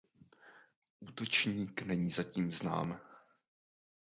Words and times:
Útočník 0.99 1.81
není 1.81 2.09
zatím 2.09 2.51
znám. 2.51 3.01